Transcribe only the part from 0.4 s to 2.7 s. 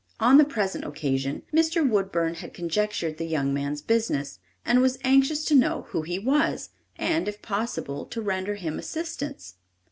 present occasion, Mr. Woodburn had